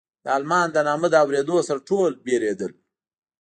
[0.23, 2.71] د المان د نامه له اورېدو سره ټول وېرېدل.